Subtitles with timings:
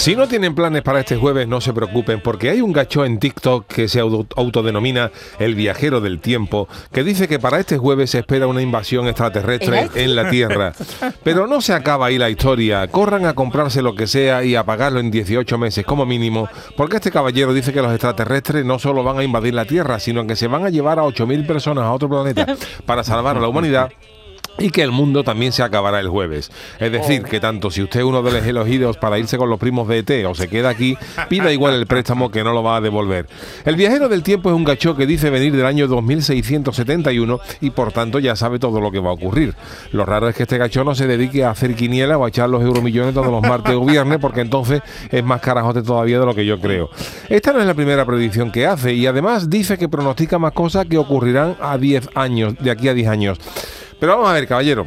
[0.00, 3.18] Si no tienen planes para este jueves, no se preocupen, porque hay un gacho en
[3.18, 8.20] TikTok que se autodenomina el viajero del tiempo, que dice que para este jueves se
[8.20, 10.72] espera una invasión extraterrestre en la Tierra.
[11.22, 12.88] Pero no se acaba ahí la historia.
[12.88, 16.48] Corran a comprarse lo que sea y a pagarlo en 18 meses como mínimo,
[16.78, 20.26] porque este caballero dice que los extraterrestres no solo van a invadir la Tierra, sino
[20.26, 22.46] que se van a llevar a 8.000 personas a otro planeta
[22.86, 23.90] para salvar a la humanidad
[24.58, 26.50] y que el mundo también se acabará el jueves.
[26.78, 29.58] Es decir, que tanto si usted es uno de los elegidos para irse con los
[29.58, 30.96] primos de ET o se queda aquí,
[31.28, 33.26] pida igual el préstamo que no lo va a devolver.
[33.64, 37.92] El viajero del tiempo es un gacho que dice venir del año 2671 y por
[37.92, 39.54] tanto ya sabe todo lo que va a ocurrir.
[39.92, 42.48] Lo raro es que este gacho no se dedique a hacer quiniela o a echar
[42.48, 46.34] los euromillones todos los martes o viernes porque entonces es más carajote todavía de lo
[46.34, 46.90] que yo creo.
[47.28, 50.86] Esta no es la primera predicción que hace y además dice que pronostica más cosas
[50.86, 53.38] que ocurrirán a 10 años, de aquí a 10 años.
[54.00, 54.86] Pero vamos a ver, caballero.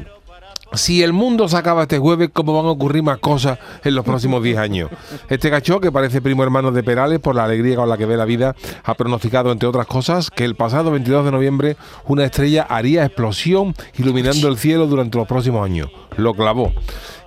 [0.73, 4.03] Si el mundo se acaba este jueves, ¿cómo van a ocurrir más cosas en los
[4.03, 4.89] próximos 10 años?
[5.29, 8.17] Este gacho, que parece primo hermano de Perales por la alegría con la que ve
[8.17, 12.63] la vida, ha pronosticado, entre otras cosas, que el pasado 22 de noviembre una estrella
[12.63, 15.89] haría explosión iluminando el cielo durante los próximos años.
[16.17, 16.71] Lo clavó.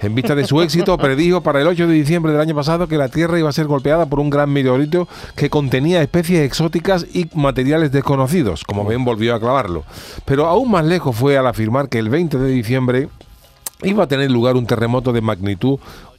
[0.00, 2.98] En vista de su éxito, predijo para el 8 de diciembre del año pasado que
[2.98, 7.28] la Tierra iba a ser golpeada por un gran meteorito que contenía especies exóticas y
[7.34, 8.64] materiales desconocidos.
[8.64, 9.84] Como ven, volvió a clavarlo.
[10.24, 13.08] Pero aún más lejos fue al afirmar que el 20 de diciembre
[13.82, 15.78] iba a tener lugar un terremoto de magnitud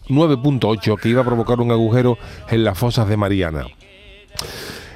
[0.10, 2.18] 9.8 que iba a provocar un agujero
[2.50, 3.66] en las fosas de Mariana.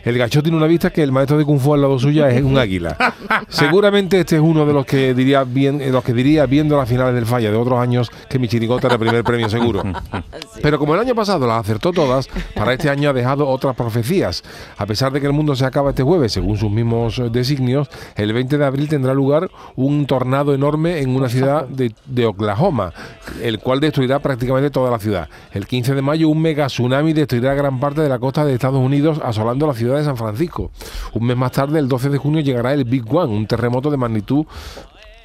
[0.03, 2.43] El gacho tiene una vista que el maestro de Kung Fu al lado suya es
[2.43, 2.97] un águila.
[3.49, 6.89] Seguramente este es uno de los que diría bien, eh, los que diría viendo las
[6.89, 9.83] finales del falla de otros años que mi chirigota era el primer premio seguro.
[10.61, 14.43] Pero como el año pasado las acertó todas, para este año ha dejado otras profecías.
[14.77, 18.33] A pesar de que el mundo se acaba este jueves, según sus mismos designios, el
[18.33, 22.93] 20 de abril tendrá lugar un tornado enorme en una ciudad de, de Oklahoma,
[23.41, 25.29] el cual destruirá prácticamente toda la ciudad.
[25.51, 28.79] El 15 de mayo un mega tsunami destruirá gran parte de la costa de Estados
[28.79, 30.71] Unidos asolando la ciudad de San Francisco.
[31.13, 33.97] Un mes más tarde, el 12 de junio, llegará el Big One, un terremoto de
[33.97, 34.45] magnitud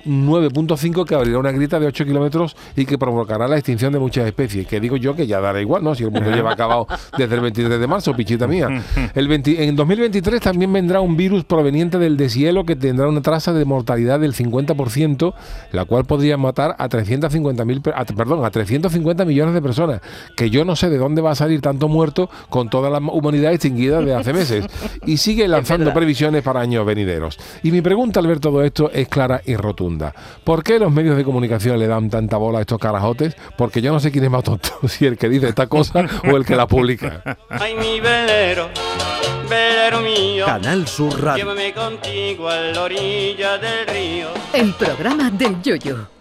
[0.07, 4.27] 9.5 que abrirá una grieta de 8 kilómetros y que provocará la extinción de muchas
[4.27, 4.67] especies.
[4.67, 5.95] Que digo yo que ya dará igual, ¿no?
[5.95, 6.87] Si el mundo lleva acabado
[7.19, 8.69] desde el 23 de marzo, pichita mía.
[9.15, 13.65] El en 2023 también vendrá un virus proveniente del deshielo que tendrá una tasa de
[13.65, 15.35] mortalidad del 50%,
[15.73, 20.01] la cual podría matar a 350 mil, perdón, a 350 millones de personas.
[20.37, 23.53] Que yo no sé de dónde va a salir tanto muerto con toda la humanidad
[23.53, 24.67] extinguida de hace meses.
[25.07, 27.39] Y sigue lanzando previsiones para años venideros.
[27.63, 29.96] Y mi pregunta al ver todo esto es clara y rotunda.
[30.45, 33.37] ¿Por qué los medios de comunicación le dan tanta bola a estos carajotes?
[33.57, 36.37] Porque yo no sé quién es más tonto, si el que dice esta cosa o
[36.37, 37.23] el que la publica.
[37.49, 38.69] Ay, mi velero,
[39.49, 40.47] velero mío.
[40.47, 41.45] Canal Sur Radio.
[41.45, 44.29] Llévame contigo a la orilla del río.
[44.53, 46.16] El programa del yoyo.